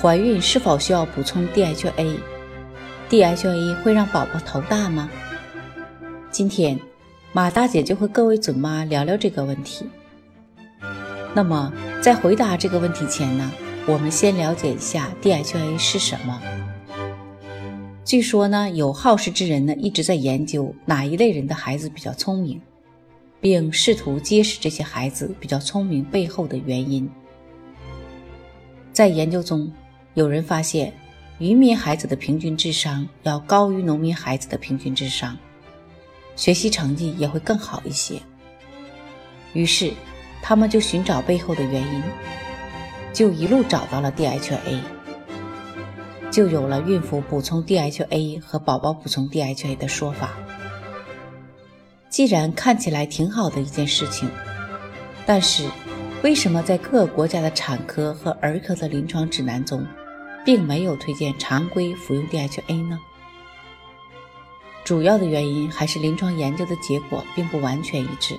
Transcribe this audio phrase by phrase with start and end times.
[0.00, 5.10] 怀孕是否需要补充 DHA？DHA 会让宝宝头大吗？
[6.30, 6.80] 今天
[7.34, 9.84] 马大姐就和各位准妈聊聊这个问题。
[11.34, 13.52] 那么在回答这个问题前呢，
[13.86, 16.40] 我们先了解一下 DHA 是什么。
[18.02, 22.58] 据说呢，有好事之人呢一直在研究哪一类人的孩子比较聪明，
[23.38, 27.06] 并试图揭示这些孩子比较聪明背后的原因。
[28.94, 29.70] 在研究中。
[30.20, 30.92] 有人发现，
[31.38, 35.34] 渔民孩子的平均智商要高于农民孩子的平均智商，
[36.36, 38.20] 学习成绩也会更好一些。
[39.54, 39.94] 于是，
[40.42, 42.02] 他们就寻找背后的原因，
[43.14, 44.80] 就一路找到了 DHA，
[46.30, 50.34] 就有了孕妇补充 DHA 和宝宝补充 DHA 的说法。
[52.10, 54.28] 既然看起来挺好的一件事情，
[55.24, 55.66] 但是
[56.22, 59.82] 为什么在各个国家的产科和儿科的临床指南中？
[60.44, 62.98] 并没有推荐常规服用 DHA 呢。
[64.84, 68.38] 主要的原因还是临床研究的结果并不完全一致，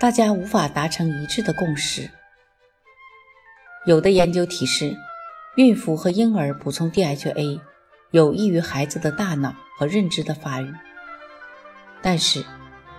[0.00, 2.10] 大家无法达成一致的共识。
[3.86, 4.96] 有的研究提示，
[5.56, 7.60] 孕妇和婴儿补充 DHA
[8.12, 10.72] 有益于孩子的大脑和认知的发育，
[12.00, 12.44] 但是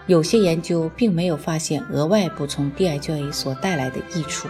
[0.06, 4.48] 有些研究并没有发现额外补充 DHA 所带来的益处。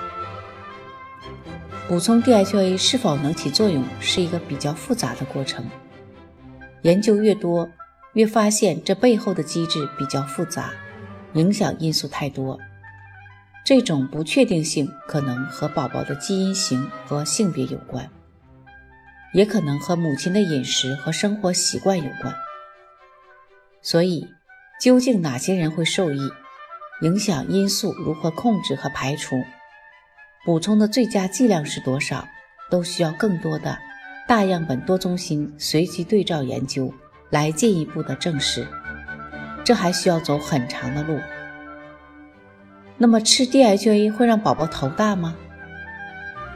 [1.87, 5.65] 补充 DHA 是否能起作用，是一个比较复杂的过程。
[6.81, 7.69] 研究越多，
[8.13, 10.71] 越发现这背后的机制比较复杂，
[11.33, 12.59] 影响因素太多。
[13.65, 18.09] 这种不确定性可能和宝宝的基因型和性别有关，
[19.33, 22.35] 也可能和母亲的饮食和生活习惯有关。
[23.81, 24.27] 所以，
[24.81, 26.19] 究竟哪些人会受益，
[27.01, 29.41] 影响因素如何控制和排除？
[30.45, 32.27] 补充的最佳剂量是多少，
[32.69, 33.77] 都需要更多的
[34.27, 36.93] 大样本多中心随机对照研究
[37.29, 38.65] 来进一步的证实。
[39.65, 41.19] 这还需要走很长的路。
[42.97, 45.35] 那么吃 DHA 会让宝宝头大吗？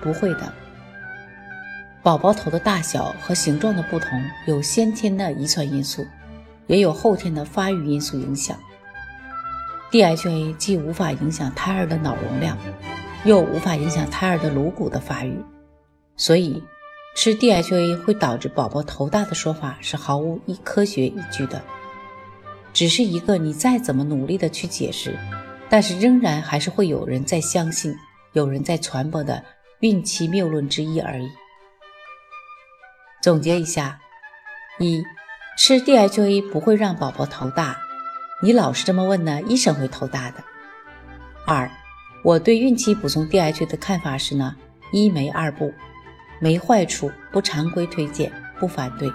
[0.02, 0.54] 不会的。
[2.02, 4.10] 宝宝头的大小和形状的不同，
[4.48, 6.08] 有先天的遗传因素，
[6.68, 8.58] 也有后天的发育因素影响。
[9.92, 12.58] DHA 既无法影响胎儿的脑容量。
[13.24, 15.40] 又无法影响胎儿的颅骨的发育，
[16.18, 16.64] 所以
[17.16, 21.62] 吃 DHA 会导致宝宝头大的说法是毫无一科学依据的，
[22.74, 25.20] 只是一个你再怎么努力的去解释，
[25.70, 27.96] 但是仍然还是会有人在相信，
[28.34, 29.44] 有人在传播的
[29.82, 31.30] 孕期谬论之一而已。
[33.22, 34.00] 总结一下：
[34.80, 35.04] 一、
[35.58, 37.78] 吃 DHA 不会让宝宝头大，
[38.42, 40.44] 你老是这么问呢，医生会头大的。
[41.46, 41.70] 二。
[42.24, 44.56] 我对孕期补充 DHA 的看法是呢，
[44.92, 45.74] 一没二不，
[46.40, 49.12] 没坏处，不常规推荐，不反对。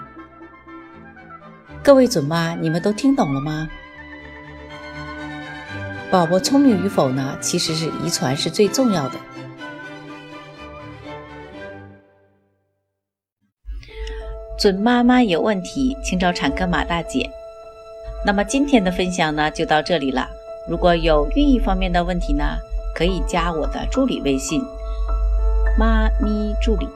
[1.81, 3.69] 各位准妈，你们都听懂了吗？
[6.11, 7.37] 宝宝聪明与否呢？
[7.39, 9.15] 其实是遗传是最重要的。
[14.59, 17.29] 准妈妈有问题，请找产科马大姐。
[18.25, 20.27] 那么今天的分享呢，就到这里了。
[20.69, 22.43] 如果有孕育方面的问题呢？
[22.97, 24.59] 可以加我的助理微信，
[25.77, 26.89] 妈咪助理，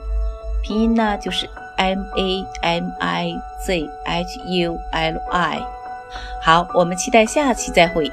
[0.63, 1.47] 拼音呢就是
[1.78, 5.61] M A M I Z H U L I。
[6.41, 8.11] 好，我们期待下期再会。